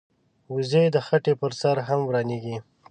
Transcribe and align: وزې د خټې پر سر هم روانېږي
وزې 0.53 0.83
د 0.95 0.97
خټې 1.05 1.33
پر 1.41 1.51
سر 1.61 1.77
هم 1.87 2.01
روانېږي 2.13 2.57